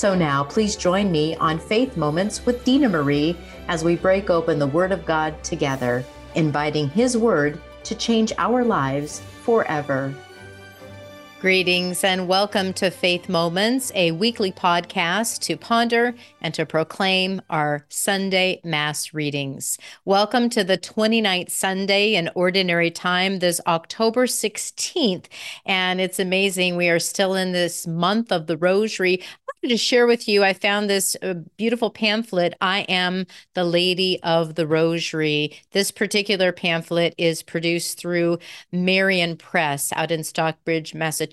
[0.00, 3.36] So now, please join me on Faith Moments with Dina Marie
[3.68, 6.02] as we break open the Word of God together,
[6.34, 10.14] inviting His Word to change our lives forever.
[11.40, 17.86] Greetings and welcome to Faith Moments, a weekly podcast to ponder and to proclaim our
[17.88, 19.78] Sunday Mass readings.
[20.04, 25.28] Welcome to the 29th Sunday in Ordinary Time, this October 16th.
[25.64, 29.78] And it's amazing, we are still in this month of the Rosary I wanted to
[29.78, 30.44] share with you.
[30.44, 35.58] I found this uh, beautiful pamphlet, I Am the Lady of the Rosary.
[35.72, 38.38] This particular pamphlet is produced through
[38.72, 41.29] Marian Press out in Stockbridge, Massachusetts,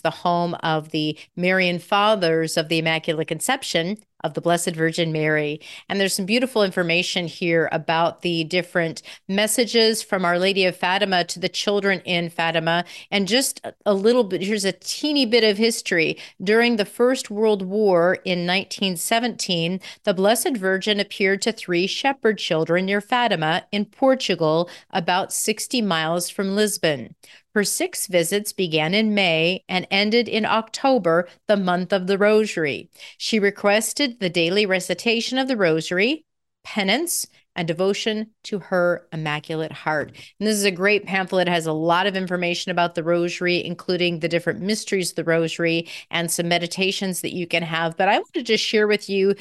[0.00, 5.60] the home of the Marian Fathers of the Immaculate Conception of the Blessed Virgin Mary.
[5.88, 11.24] And there's some beautiful information here about the different messages from Our Lady of Fatima
[11.24, 12.84] to the children in Fatima.
[13.10, 16.18] And just a little bit, here's a teeny bit of history.
[16.42, 22.86] During the First World War in 1917, the Blessed Virgin appeared to three shepherd children
[22.86, 27.14] near Fatima in Portugal, about 60 miles from Lisbon.
[27.58, 32.88] Her six visits began in May and ended in October, the month of the Rosary.
[33.16, 36.24] She requested the daily recitation of the Rosary,
[36.64, 37.26] penance,
[37.56, 40.12] and devotion to her Immaculate Heart.
[40.38, 41.48] And this is a great pamphlet.
[41.48, 45.24] It has a lot of information about the Rosary, including the different mysteries of the
[45.24, 47.96] Rosary and some meditations that you can have.
[47.96, 49.34] But I wanted to just share with you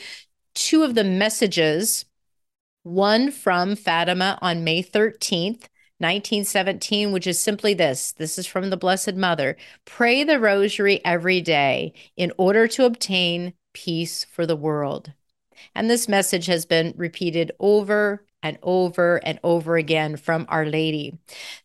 [0.56, 2.06] two of the messages
[2.84, 5.68] one from Fatima on May 13th
[6.00, 11.42] 1917, which is simply this this is from the Blessed Mother pray the rosary every
[11.42, 15.14] day in order to obtain peace for the world.
[15.76, 21.20] And this message has been repeated over and over and over again from Our Lady.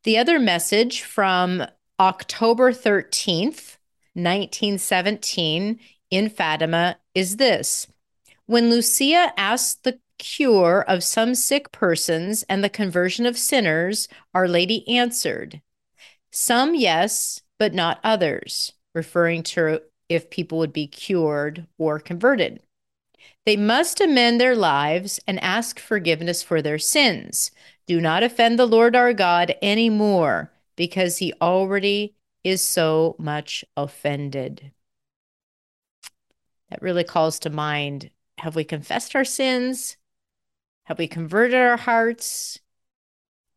[0.04, 1.64] The other message from
[1.98, 3.78] October 13th,
[4.12, 5.80] 1917,
[6.10, 7.86] in Fatima is this.
[8.44, 14.48] When Lucia asked the cure of some sick persons and the conversion of sinners, Our
[14.48, 15.62] Lady answered,
[16.30, 19.80] Some yes, but not others, referring to
[20.14, 22.60] if people would be cured or converted.
[23.44, 27.50] They must amend their lives and ask forgiveness for their sins.
[27.86, 32.14] Do not offend the Lord our God any more, because he already
[32.44, 34.72] is so much offended.
[36.70, 39.96] That really calls to mind have we confessed our sins?
[40.84, 42.58] Have we converted our hearts?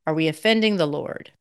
[0.06, 1.32] Are we offending the Lord?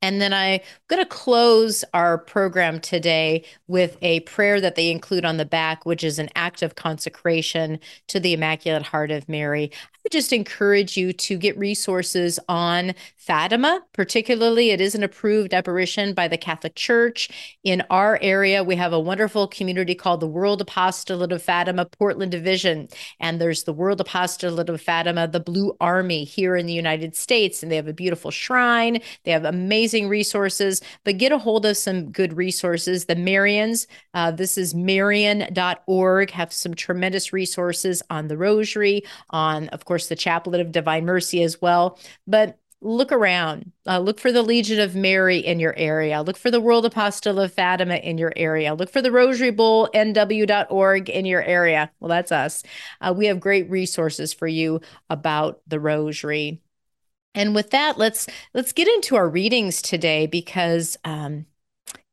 [0.00, 5.24] And then I'm going to close our program today with a prayer that they include
[5.24, 9.72] on the back, which is an act of consecration to the Immaculate Heart of Mary.
[10.08, 14.70] Would just encourage you to get resources on Fatima, particularly.
[14.70, 17.58] It is an approved apparition by the Catholic Church.
[17.62, 22.32] In our area, we have a wonderful community called the World Apostolate of Fatima, Portland
[22.32, 22.88] Division.
[23.20, 27.62] And there's the World Apostolate of Fatima, the Blue Army here in the United States.
[27.62, 31.76] And they have a beautiful shrine, they have amazing resources, but get a hold of
[31.76, 33.04] some good resources.
[33.04, 39.84] The Marians, uh, this is marian.org, have some tremendous resources on the Rosary, on, of
[39.84, 41.98] course, the Chaplet of Divine Mercy as well.
[42.26, 43.72] But look around.
[43.86, 46.22] Uh, look for the Legion of Mary in your area.
[46.22, 48.74] Look for the World Apostle of Fatima in your area.
[48.74, 51.90] Look for the Rosary Bowl NW.org in your area.
[51.98, 52.62] Well, that's us.
[53.00, 54.80] Uh, we have great resources for you
[55.10, 56.60] about the Rosary.
[57.34, 61.46] And with that, let's let's get into our readings today because um,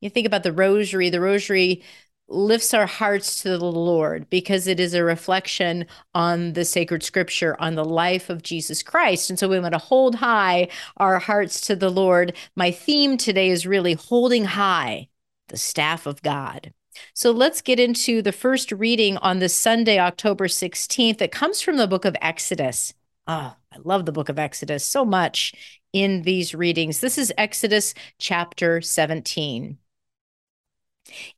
[0.01, 1.09] you think about the Rosary.
[1.09, 1.83] The Rosary
[2.27, 7.55] lifts our hearts to the Lord because it is a reflection on the sacred scripture,
[7.59, 9.29] on the life of Jesus Christ.
[9.29, 12.35] And so we want to hold high our hearts to the Lord.
[12.55, 15.07] My theme today is really holding high
[15.49, 16.73] the staff of God.
[17.13, 21.21] So let's get into the first reading on this Sunday, October 16th.
[21.21, 22.93] It comes from the book of Exodus.
[23.27, 25.53] Oh, I love the book of Exodus so much
[25.93, 27.01] in these readings.
[27.01, 29.77] This is Exodus chapter 17.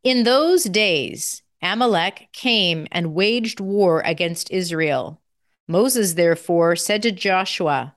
[0.04, 5.20] In those days, Amalek came and waged war against Israel.
[5.68, 7.96] Moses therefore said to Joshua,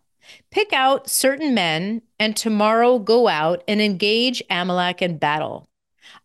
[0.51, 5.69] Pick out certain men, and tomorrow go out and engage Amalek in battle.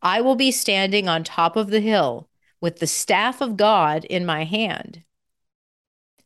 [0.02, 2.30] I will be standing on top of the hill
[2.62, 5.04] with the staff of God in my hand.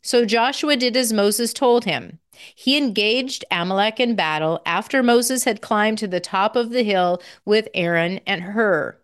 [0.02, 2.20] So Joshua did as Moses told him.
[2.56, 7.22] He engaged Amalek in battle after Moses had climbed to the top of the hill
[7.44, 8.98] with Aaron and Hur.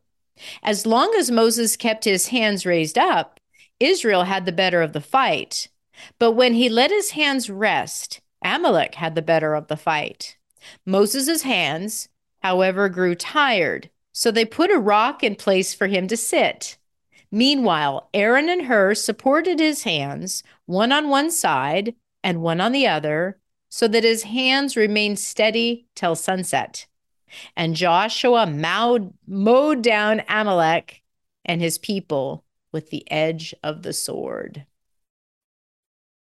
[0.64, 3.40] As long as Moses kept his hands raised up,
[3.80, 5.70] Israel had the better of the fight.
[6.20, 10.38] But when he let his hands rest, Amalek had the better of the fight.
[10.86, 12.10] Moses' hands,
[12.42, 16.78] however, grew tired, so they put a rock in place for him to sit.
[17.32, 22.88] Meanwhile, Aaron and Hur supported his hands, one on one side and one on the
[22.88, 23.40] other,
[23.70, 26.88] so that his hands remained steady till sunset.
[27.56, 31.02] And Joshua mowed, mowed down Amalek
[31.44, 34.66] and his people with the edge of the sword.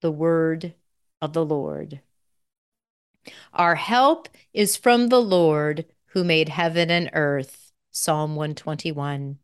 [0.00, 0.74] The word
[1.20, 2.00] of the Lord.
[3.52, 7.72] Our help is from the Lord who made heaven and earth.
[7.90, 9.38] Psalm 121.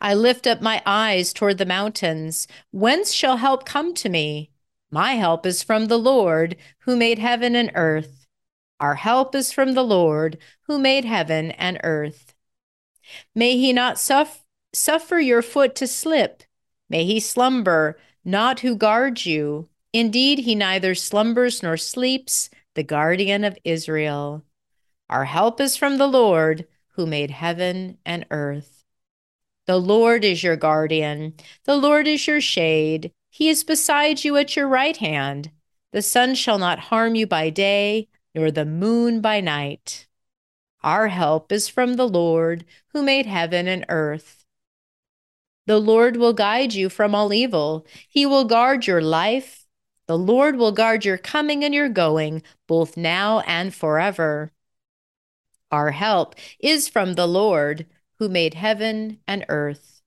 [0.00, 2.46] I lift up my eyes toward the mountains.
[2.70, 4.50] Whence shall help come to me?
[4.90, 8.21] My help is from the Lord who made heaven and earth.
[8.82, 12.34] Our help is from the Lord who made heaven and earth.
[13.32, 16.42] May he not suff- suffer your foot to slip.
[16.90, 19.68] May he slumber, not who guards you.
[19.92, 24.42] Indeed, he neither slumbers nor sleeps, the guardian of Israel.
[25.08, 28.84] Our help is from the Lord who made heaven and earth.
[29.66, 31.34] The Lord is your guardian.
[31.66, 33.12] The Lord is your shade.
[33.30, 35.52] He is beside you at your right hand.
[35.92, 40.06] The sun shall not harm you by day, nor the moon by night.
[40.82, 44.44] Our help is from the Lord who made heaven and earth.
[45.66, 47.86] The Lord will guide you from all evil.
[48.08, 49.66] He will guard your life.
[50.08, 54.50] The Lord will guard your coming and your going, both now and forever.
[55.70, 57.86] Our help is from the Lord
[58.18, 60.02] who made heaven and earth.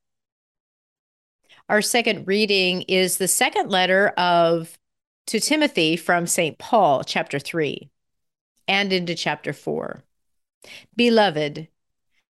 [1.70, 4.78] Our second reading is the second letter of
[5.28, 6.60] to Timothy from St.
[6.60, 7.90] Paul, chapter 3
[8.68, 10.04] and into chapter 4.
[10.96, 11.68] Beloved,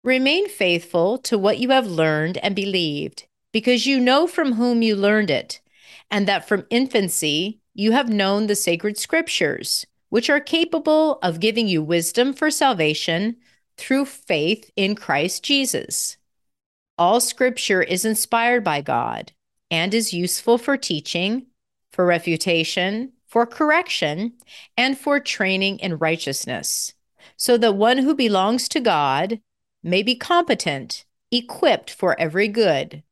[0.03, 4.95] remain faithful to what you have learned and believed, because you know from whom you
[4.95, 5.61] learned it,
[6.09, 11.67] and that from infancy you have known the sacred scriptures, which are capable of giving
[11.67, 13.37] you wisdom for salvation
[13.77, 16.17] through faith in Christ Jesus.
[16.97, 19.31] All scripture is inspired by God
[19.71, 21.47] and is useful for teaching,
[21.91, 24.33] for refutation, for correction,
[24.75, 26.93] and for training in righteousness,
[27.37, 29.39] so that one who belongs to God
[29.81, 33.03] may be competent, equipped for every good.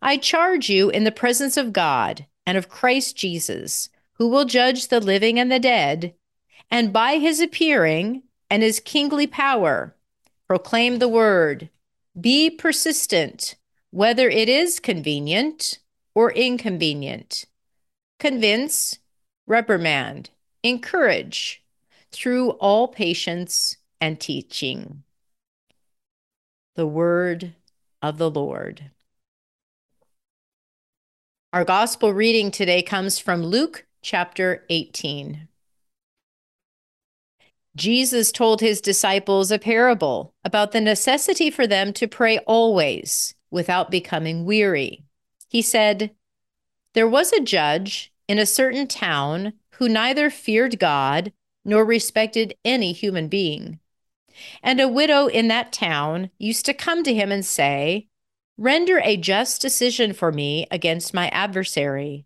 [0.00, 3.88] I charge you in the presence of God and of Christ Jesus,
[4.18, 6.14] who will judge the living and the dead,
[6.70, 9.96] and by his appearing and his kingly power,
[10.46, 11.70] proclaim the word.
[12.18, 13.56] Be persistent,
[13.90, 15.80] whether it is convenient
[16.14, 17.46] or inconvenient
[18.18, 18.98] convince,
[19.46, 20.30] reprimand,
[20.62, 21.62] encourage
[22.12, 25.02] through all patience and teaching.
[26.74, 27.54] The word
[28.02, 28.90] of the Lord.
[31.52, 35.48] Our gospel reading today comes from Luke chapter 18.
[37.76, 43.90] Jesus told his disciples a parable about the necessity for them to pray always without
[43.90, 45.04] becoming weary.
[45.48, 46.10] He said,
[46.96, 51.30] there was a judge in a certain town who neither feared God
[51.62, 53.78] nor respected any human being.
[54.62, 58.08] And a widow in that town used to come to him and say,
[58.56, 62.24] Render a just decision for me against my adversary.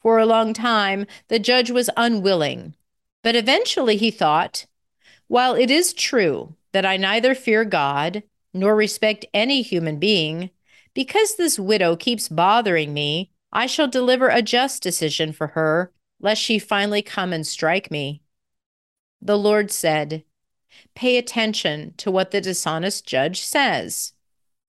[0.00, 2.74] For a long time, the judge was unwilling,
[3.22, 4.66] but eventually he thought,
[5.28, 10.50] While it is true that I neither fear God nor respect any human being,
[10.92, 16.42] because this widow keeps bothering me, I shall deliver a just decision for her, lest
[16.42, 18.22] she finally come and strike me.
[19.20, 20.24] The Lord said,
[20.94, 24.12] Pay attention to what the dishonest judge says.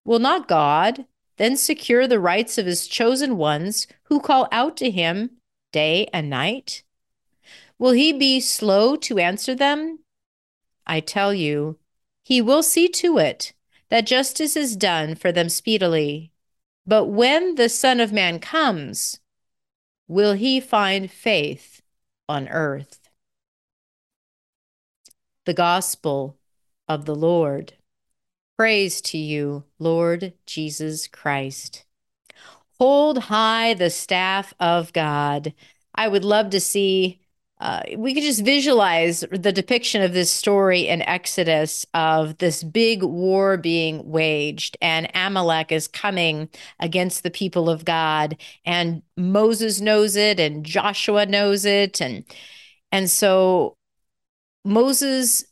[0.06, 1.06] Will not God
[1.38, 5.32] then secure the rights of his chosen ones who call out to him
[5.72, 6.84] day and night?
[7.78, 10.00] Will he be slow to answer them?
[10.86, 11.78] I tell you,
[12.24, 13.54] he will see to it
[13.90, 16.32] that justice is done for them speedily.
[16.88, 19.20] But when the Son of Man comes,
[20.08, 21.82] will he find faith
[22.30, 23.10] on earth.
[25.46, 26.38] The Gospel
[26.88, 27.74] of the Lord.
[28.58, 31.86] Praise to you, Lord Jesus Christ.
[32.80, 35.54] Hold high the staff of God.
[35.94, 37.20] I would love to see
[37.60, 43.02] uh, we could just visualize the depiction of this story in Exodus of this big
[43.02, 46.50] war being waged, and Amalek is coming
[46.80, 52.24] against the people of God, and Moses knows it, and Joshua knows it, and
[52.92, 53.76] and so
[54.64, 55.46] Moses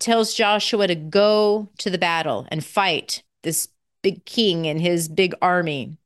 [0.00, 3.68] tells Joshua to go to the battle and fight this
[4.02, 5.98] big king and his big army.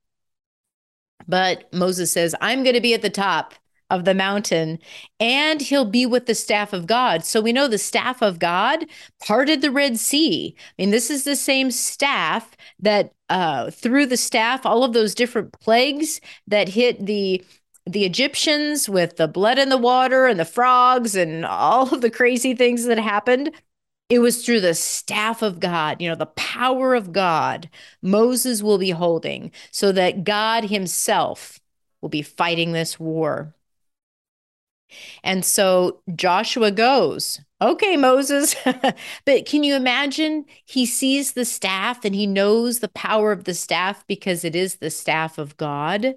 [1.26, 3.54] But Moses says, I'm going to be at the top
[3.90, 4.78] of the mountain,
[5.20, 7.24] and he'll be with the staff of God.
[7.24, 8.86] So we know the staff of God
[9.24, 10.54] parted the Red Sea.
[10.58, 15.14] I mean, this is the same staff that uh, through the staff, all of those
[15.14, 17.44] different plagues that hit the
[17.86, 22.10] the Egyptians with the blood in the water and the frogs and all of the
[22.10, 23.50] crazy things that happened.
[24.08, 27.68] It was through the staff of God, you know, the power of God,
[28.02, 31.58] Moses will be holding so that God himself
[32.00, 33.54] will be fighting this war.
[35.22, 38.54] And so Joshua goes, okay, Moses.
[39.24, 40.44] but can you imagine?
[40.64, 44.76] He sees the staff and he knows the power of the staff because it is
[44.76, 46.14] the staff of God.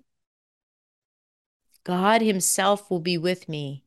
[1.84, 3.84] God himself will be with me.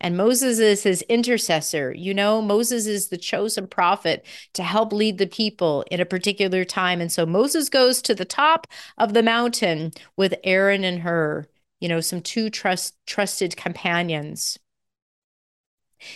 [0.00, 1.92] And Moses is his intercessor.
[1.92, 6.64] You know, Moses is the chosen prophet to help lead the people in a particular
[6.64, 7.00] time.
[7.02, 8.66] And so Moses goes to the top
[8.96, 11.46] of the mountain with Aaron and Hur
[11.80, 14.58] you know, some two trust trusted companions.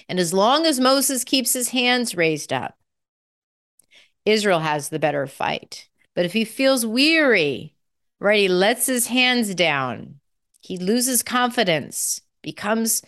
[0.08, 2.78] And as long as Moses keeps his hands raised up,
[4.24, 5.88] Israel has the better fight.
[6.14, 7.74] But if he feels weary,
[8.20, 10.20] right, he lets his hands down,
[10.60, 13.02] he loses confidence, becomes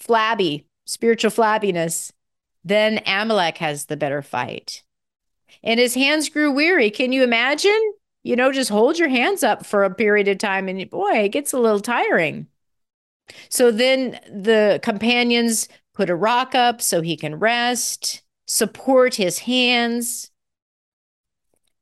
[0.00, 2.10] flabby, spiritual flabbiness,
[2.64, 4.82] then Amalek has the better fight.
[5.62, 6.90] And his hands grew weary.
[6.90, 7.92] Can you imagine?
[8.22, 11.30] You know, just hold your hands up for a period of time and boy, it
[11.30, 12.46] gets a little tiring.
[13.48, 20.30] So then the companions put a rock up so he can rest, support his hands.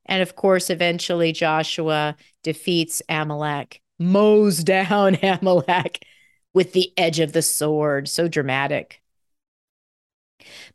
[0.07, 6.05] And of course, eventually Joshua defeats Amalek, mows down Amalek
[6.53, 8.09] with the edge of the sword.
[8.09, 9.00] So dramatic.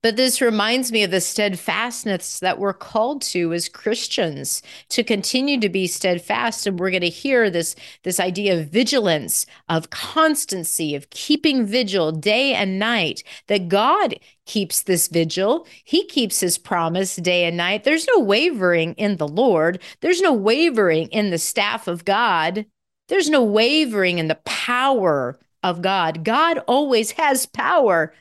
[0.02, 5.60] But this reminds me of the steadfastness that we're called to as Christians to continue
[5.60, 6.68] to be steadfast.
[6.68, 12.12] And we're going to hear this, this idea of vigilance, of constancy, of keeping vigil
[12.12, 15.68] day and night, that God keeps this vigil.
[15.84, 17.84] He keeps his promise day and night.
[17.84, 22.66] There's no wavering in the Lord, there's no wavering in the staff of God,
[23.08, 26.24] there's no wavering in the power of God.
[26.24, 28.14] God always has power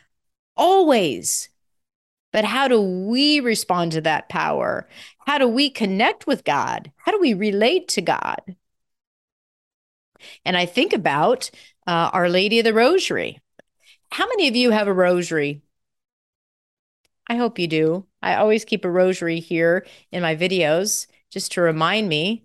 [0.56, 1.48] always.
[2.32, 4.88] But how do we respond to that power?
[5.26, 6.90] How do we connect with God?
[6.96, 8.40] How do we relate to God?
[10.44, 11.50] And I think about
[11.86, 13.40] uh, Our Lady of the Rosary.
[14.10, 15.62] How many of you have a rosary?
[17.28, 18.06] I hope you do.
[18.22, 22.44] I always keep a rosary here in my videos just to remind me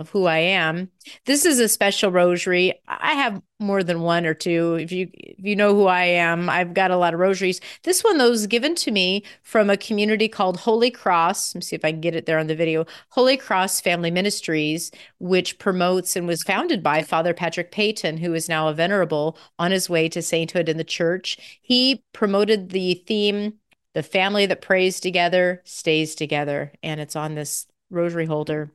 [0.00, 0.90] of who I am.
[1.26, 2.80] This is a special rosary.
[2.88, 4.76] I have more than one or two.
[4.80, 7.60] If you if you know who I am, I've got a lot of rosaries.
[7.82, 11.54] This one though was given to me from a community called Holy Cross.
[11.54, 12.86] Let me see if I can get it there on the video.
[13.10, 18.48] Holy Cross Family Ministries, which promotes and was founded by Father Patrick Peyton, who is
[18.48, 21.60] now a venerable on his way to sainthood in the church.
[21.60, 23.54] He promoted the theme
[23.92, 28.70] the family that prays together stays together and it's on this rosary holder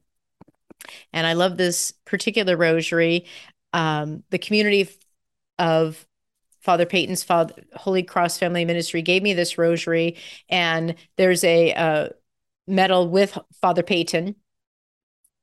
[1.14, 3.26] and I love this particular rosary.
[3.74, 4.90] Um, the community
[5.60, 6.06] of
[6.62, 10.18] Father Peyton's Father, Holy Cross Family Ministry gave me this rosary,
[10.50, 12.10] and there's a, a
[12.68, 14.36] medal with Father Peyton,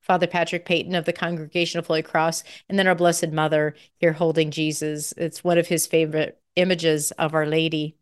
[0.01, 4.12] Father Patrick Peyton of the Congregation of Holy Cross, and then our Blessed Mother here
[4.12, 5.12] holding Jesus.
[5.17, 7.97] It's one of his favorite images of Our Lady.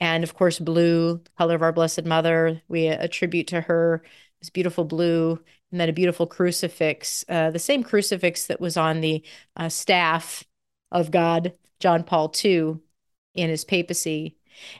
[0.00, 4.02] And of course, blue, color of our Blessed Mother, we attribute to her
[4.40, 9.00] this beautiful blue and then a beautiful crucifix, uh, the same crucifix that was on
[9.00, 9.22] the
[9.56, 10.44] uh, staff
[10.90, 12.78] of God, John Paul II,
[13.34, 14.36] in his papacy.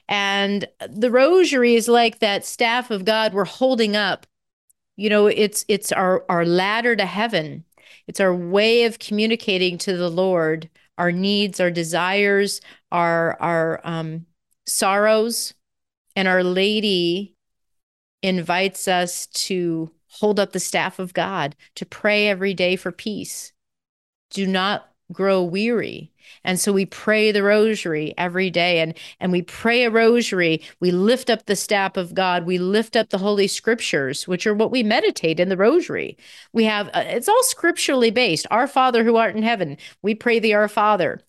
[0.08, 4.26] And the rosary is like that staff of God we're holding up.
[4.96, 7.64] You know, it's it's our our ladder to heaven.
[8.08, 14.26] It's our way of communicating to the Lord our needs, our desires, our our um,
[14.66, 15.54] sorrows,
[16.16, 17.36] and Our Lady
[18.22, 23.52] invites us to hold up the staff of God, to pray every day for peace.
[24.30, 26.12] Do not grow weary.
[26.44, 30.90] And so we pray the rosary every day and and we pray a rosary, we
[30.90, 34.70] lift up the staff of God, we lift up the holy scriptures, which are what
[34.70, 36.18] we meditate in the rosary.
[36.52, 38.46] We have uh, it's all scripturally based.
[38.50, 41.22] Our Father who art in heaven, we pray the Our Father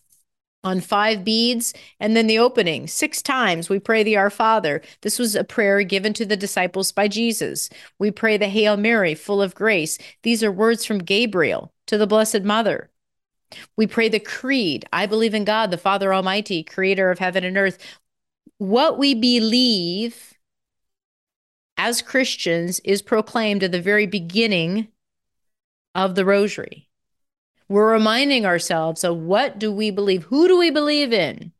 [0.64, 2.88] on five beads and then the opening.
[2.88, 4.82] Six times we pray the our father.
[5.02, 7.70] This was a prayer given to the disciples by jesus.
[7.98, 9.98] We pray the hail mary full of grace.
[10.24, 12.90] These are words from gabriel to the blessed mother.
[13.78, 14.86] We pray the creed.
[14.92, 17.78] I believe in god the father almighty creator of heaven and earth.
[18.58, 20.34] What we believe
[21.78, 24.90] as christians is proclaimed at the very beginning
[25.96, 26.89] of the rosary
[27.70, 30.24] we're reminding ourselves of what do we believe?
[30.24, 31.52] Who do we believe in?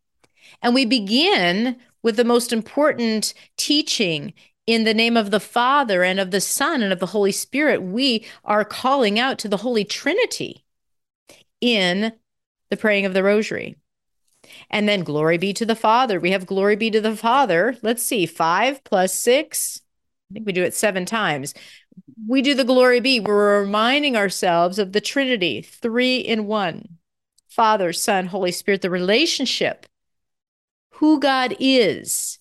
[0.62, 4.34] And we begin with the most important teaching
[4.66, 7.82] in the name of the Father and of the Son and of the Holy Spirit.
[7.82, 10.66] We are calling out to the Holy Trinity
[11.62, 12.14] in
[12.70, 13.78] the praying of the Rosary.
[14.70, 16.20] And then glory be to the Father.
[16.20, 17.78] We have glory be to the Father.
[17.82, 19.82] Let's see, five plus six.
[20.30, 21.54] I think we do it seven times
[22.28, 23.20] we do the glory be.
[23.20, 26.98] We're reminding ourselves of the Trinity, three in one
[27.48, 29.86] Father, Son, Holy Spirit, the relationship,
[30.92, 32.40] who God is.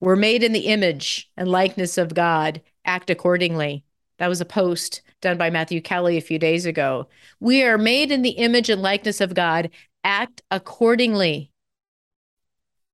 [0.00, 2.60] We're made in the image and likeness of God.
[2.84, 3.84] Act accordingly.
[4.18, 7.08] That was a post done by Matthew Kelly a few days ago.
[7.40, 9.70] We are made in the image and likeness of God.
[10.04, 11.50] Act accordingly.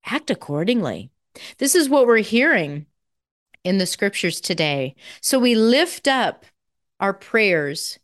[0.06, 1.10] Act accordingly.
[1.58, 2.86] This is what we're hearing
[3.64, 4.94] in the scriptures today.
[5.20, 6.44] So we lift up
[6.98, 7.98] our prayers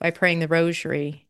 [0.00, 1.26] by praying the rosary.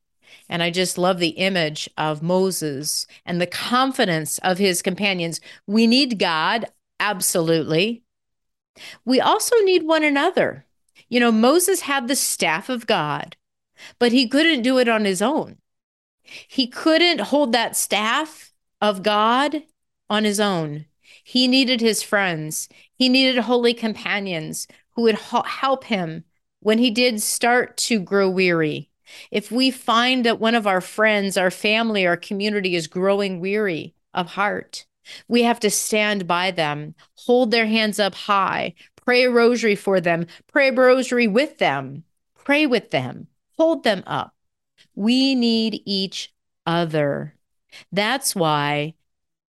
[0.48, 5.40] And I just love the image of Moses and the confidence of his companions.
[5.66, 6.66] We need God,
[7.00, 8.02] absolutely.
[9.04, 10.66] We also need one another.
[11.08, 13.36] You know, Moses had the staff of God,
[13.98, 15.58] but he couldn't do it on his own.
[16.22, 19.62] He couldn't hold that staff of God
[20.10, 20.86] on his own.
[21.28, 22.70] He needed his friends.
[22.94, 26.24] He needed holy companions who would help him
[26.60, 28.88] when he did start to grow weary.
[29.30, 33.94] If we find that one of our friends, our family, our community is growing weary
[34.14, 34.86] of heart,
[35.28, 40.00] we have to stand by them, hold their hands up high, pray a rosary for
[40.00, 42.04] them, pray a rosary with them,
[42.36, 43.26] pray with them,
[43.58, 44.34] hold them up.
[44.94, 46.32] We need each
[46.64, 47.34] other.
[47.92, 48.94] That's why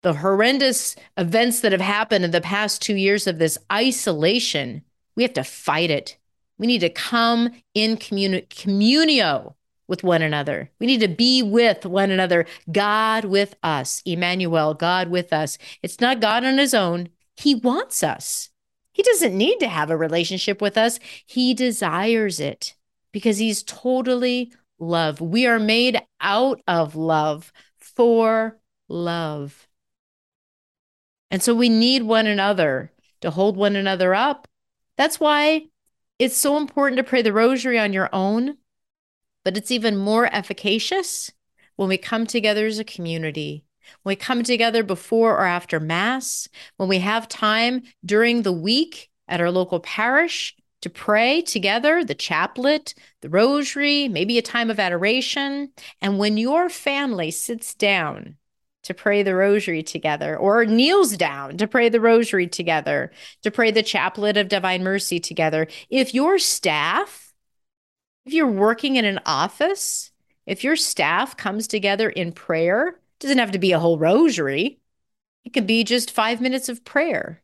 [0.03, 4.83] the horrendous events that have happened in the past two years of this isolation,
[5.17, 6.19] we have to fight it.
[6.59, 9.55] We need to come in communi- communio
[9.88, 10.71] with one another.
[10.79, 15.59] We need to be with one another, God with us, Emmanuel, God with us.
[15.83, 17.09] It's not God on his own.
[17.37, 18.51] He wants us.
[18.93, 20.99] He doesn't need to have a relationship with us.
[21.27, 22.75] He desires it
[23.12, 25.21] because he's totally love.
[25.21, 29.69] We are made out of love for love.
[31.33, 32.92] And so we need one another
[33.23, 34.47] to hold one another up.
[34.99, 35.62] That's why
[36.18, 38.59] it's so important to pray the rosary on your own,
[39.42, 41.33] but it's even more efficacious
[41.77, 43.64] when we come together as a community.
[44.03, 49.09] When we come together before or after Mass, when we have time during the week
[49.27, 52.92] at our local parish to pray together, the chaplet,
[53.23, 55.73] the rosary, maybe a time of adoration.
[56.03, 58.37] And when your family sits down
[58.83, 63.71] to pray the rosary together, or kneels down to pray the rosary together, to pray
[63.71, 65.68] the chaplet of divine mercy together.
[65.88, 67.33] If your staff,
[68.25, 70.11] if you're working in an office,
[70.47, 74.81] if your staff comes together in prayer, doesn't have to be a whole rosary.
[75.45, 77.40] It can be just five minutes of prayer.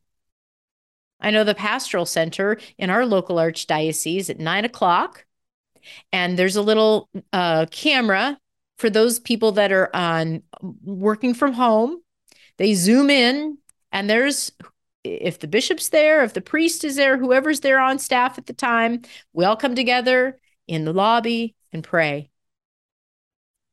[1.20, 5.24] I know the pastoral center in our local archdiocese at nine o'clock,
[6.12, 8.38] and there's a little uh, camera
[8.78, 10.42] for those people that are on
[10.82, 12.00] working from home,
[12.56, 13.58] they zoom in
[13.92, 14.52] and there's
[15.04, 18.52] if the bishop's there, if the priest is there, whoever's there on staff at the
[18.52, 22.30] time, we all come together in the lobby and pray.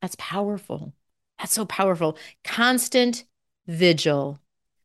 [0.01, 0.93] That's powerful.
[1.39, 2.17] That's so powerful.
[2.43, 3.25] Constant
[3.67, 4.39] vigil.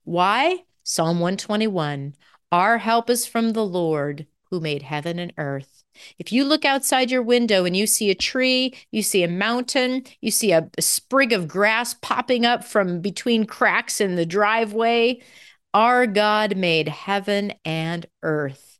[0.04, 0.64] Why?
[0.83, 2.14] Psalm 121
[2.50, 5.79] Our help is from the Lord who made heaven and earth.
[6.18, 10.05] If you look outside your window and you see a tree, you see a mountain,
[10.20, 15.20] you see a, a sprig of grass popping up from between cracks in the driveway,
[15.74, 18.79] our God made heaven and earth.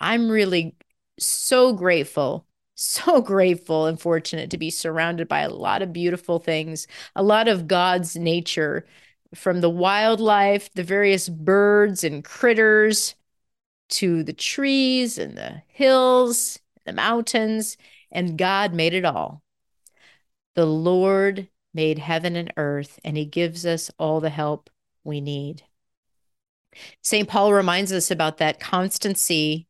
[0.00, 0.76] I'm really
[1.18, 6.86] so grateful, so grateful and fortunate to be surrounded by a lot of beautiful things,
[7.16, 8.86] a lot of God's nature
[9.34, 13.14] from the wildlife, the various birds and critters,
[13.88, 17.76] to the trees and the hills, the mountains,
[18.10, 19.42] and God made it all.
[20.54, 24.70] The Lord made heaven and earth, and he gives us all the help
[25.04, 25.62] we need.
[27.02, 27.28] St.
[27.28, 29.66] Paul reminds us about that constancy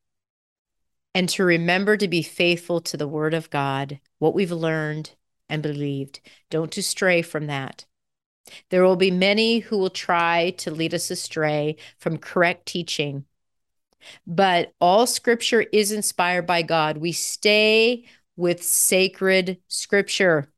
[1.15, 5.11] and to remember to be faithful to the word of God, what we've learned
[5.49, 6.21] and believed.
[6.51, 7.87] Don't to stray from that.
[8.71, 13.25] There will be many who will try to lead us astray from correct teaching.
[14.27, 16.99] But all scripture is inspired by God.
[16.99, 18.05] We stay
[18.37, 20.49] with sacred scripture.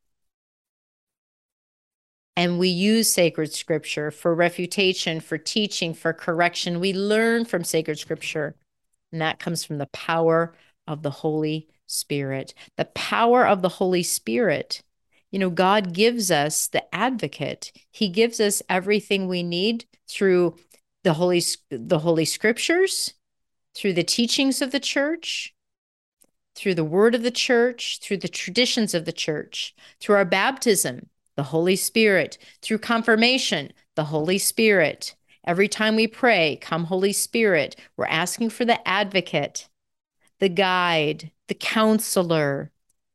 [2.36, 6.80] And we use sacred scripture for refutation, for teaching, for correction.
[6.80, 8.56] We learn from sacred scripture.
[9.12, 10.54] And that comes from the power
[10.86, 12.54] of the Holy Spirit.
[12.76, 14.82] The power of the Holy Spirit.
[15.30, 17.72] You know, God gives us the advocate.
[17.90, 20.56] He gives us everything we need through
[21.04, 23.14] the holy the holy scriptures,
[23.74, 25.54] through the teachings of the church,
[26.54, 31.08] through the word of the church, through the traditions of the church, through our baptism,
[31.36, 35.14] the Holy Spirit, through confirmation, the Holy Spirit.
[35.46, 39.68] Every time we pray, Come, Holy Spirit, we're asking for the advocate,
[40.38, 42.70] the guide, the counselor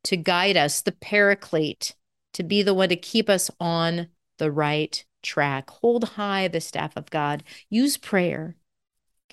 [0.06, 1.96] to guide us, the paraclete,
[2.34, 5.70] to be the one to keep us on the right track.
[5.70, 7.44] Hold high the staff of God.
[7.70, 8.56] Use prayer.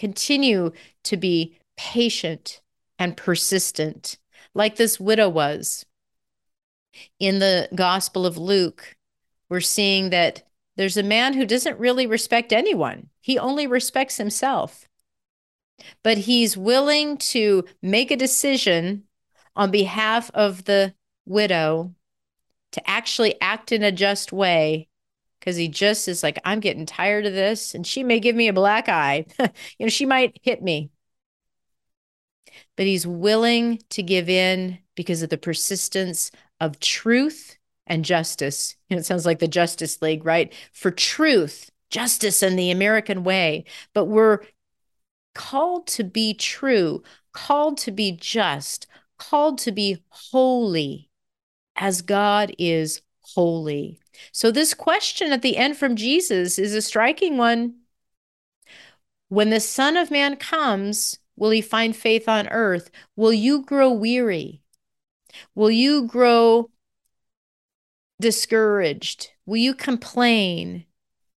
[0.02, 0.72] Continue
[1.04, 2.60] to be patient
[2.98, 4.18] and persistent,
[4.52, 5.86] like this widow was.
[7.20, 8.96] In the Gospel of Luke,
[9.48, 10.42] we're seeing that
[10.74, 14.88] there's a man who doesn't really respect anyone, he only respects himself.
[16.02, 19.04] But he's willing to make a decision
[19.54, 20.94] on behalf of the
[21.26, 21.94] widow
[22.72, 24.88] to actually act in a just way
[25.42, 27.74] because he just is like, I'm getting tired of this.
[27.74, 29.26] And she may give me a black eye.
[29.40, 29.48] you
[29.80, 30.92] know, she might hit me.
[32.76, 38.76] But he's willing to give in because of the persistence of truth and justice.
[38.88, 40.52] You know, it sounds like the Justice League, right?
[40.72, 43.64] For truth, justice and the American way.
[43.94, 44.42] But we're
[45.34, 47.02] called to be true,
[47.32, 48.86] called to be just,
[49.18, 51.10] called to be holy
[51.74, 54.01] as God is holy.
[54.32, 57.76] So, this question at the end from Jesus is a striking one.
[59.28, 62.90] When the Son of Man comes, will he find faith on earth?
[63.16, 64.62] Will you grow weary?
[65.54, 66.70] Will you grow
[68.20, 69.30] discouraged?
[69.46, 70.86] Will you complain?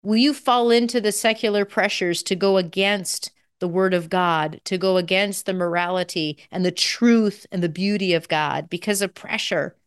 [0.01, 4.77] Will you fall into the secular pressures to go against the word of God, to
[4.77, 9.77] go against the morality and the truth and the beauty of God because of pressure,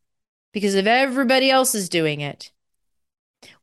[0.53, 2.51] because of everybody else is doing it?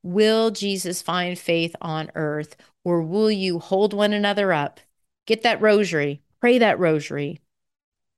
[0.01, 4.79] Will Jesus find faith on earth, or will you hold one another up,
[5.25, 7.39] get that rosary, pray that rosary,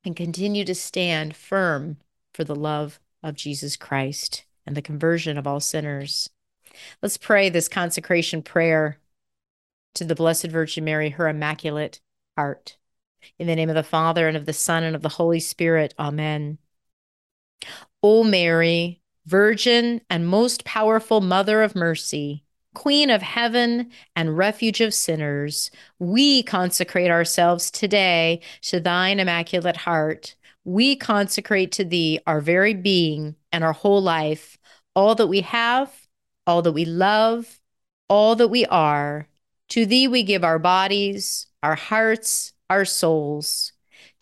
[0.03, 1.97] and continue to stand firm
[2.33, 4.45] for the love of Jesus Christ?
[4.65, 6.29] and the conversion of all sinners.
[7.01, 8.99] Let's pray this consecration prayer
[9.95, 12.01] to the Blessed Virgin Mary, her immaculate
[12.35, 12.77] heart.
[13.39, 15.93] In the name of the Father, and of the Son, and of the Holy Spirit.
[15.97, 16.57] Amen.
[18.03, 22.43] O Mary, Virgin and most powerful Mother of Mercy,
[22.75, 30.35] Queen of heaven and refuge of sinners, we consecrate ourselves today to thine immaculate heart.
[30.63, 34.57] We consecrate to thee our very being and our whole life,
[34.95, 35.91] all that we have,
[36.45, 37.59] all that we love,
[38.09, 39.27] all that we are.
[39.69, 43.71] To thee we give our bodies, our hearts, our souls.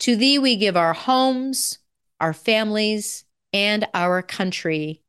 [0.00, 1.78] To thee we give our homes,
[2.20, 5.00] our families, and our country.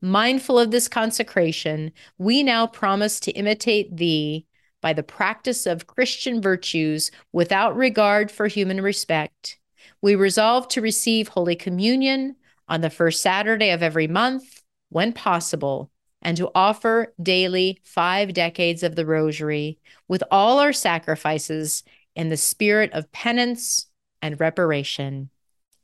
[0.00, 4.46] Mindful of this consecration, we now promise to imitate thee
[4.80, 9.58] by the practice of Christian virtues without regard for human respect.
[10.00, 12.36] We resolve to receive Holy Communion
[12.68, 15.90] on the first Saturday of every month, when possible,
[16.22, 21.82] and to offer daily five decades of the Rosary with all our sacrifices
[22.14, 23.86] in the spirit of penance
[24.22, 25.30] and reparation.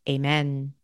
[0.08, 0.75] Amen.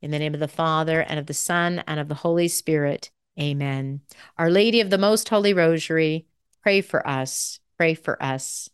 [0.00, 3.10] In the name of the Father, and of the Son, and of the Holy Spirit.
[3.38, 4.00] Amen.
[4.38, 6.26] Our Lady of the Most Holy Rosary,
[6.62, 7.60] pray for us.
[7.76, 8.70] Pray for us.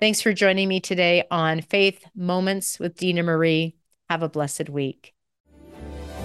[0.00, 3.76] Thanks for joining me today on Faith Moments with Dina Marie.
[4.08, 5.12] Have a blessed week.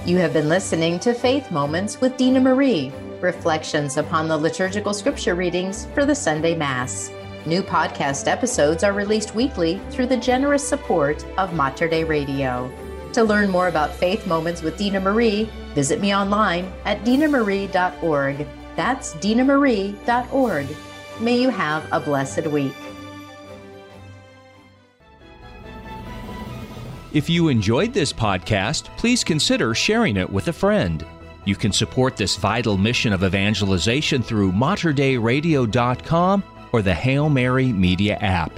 [0.06, 5.36] You have been listening to Faith Moments with Dina Marie, reflections upon the liturgical scripture
[5.36, 7.12] readings for the Sunday Mass.
[7.46, 12.72] New podcast episodes are released weekly through the generous support of Mater Dei Radio.
[13.14, 18.48] To learn more about Faith Moments with Dina Marie, visit me online at dinamarie.org.
[18.76, 20.68] That's dinamarie.org.
[21.20, 22.74] May you have a blessed week.
[27.14, 31.06] If you enjoyed this podcast, please consider sharing it with a friend.
[31.44, 38.16] You can support this vital mission of evangelization through materdeiradio.com or the Hail Mary Media
[38.18, 38.58] app.